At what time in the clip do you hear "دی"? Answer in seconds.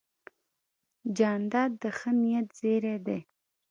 3.05-3.19